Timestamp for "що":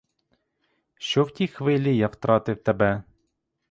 0.95-1.23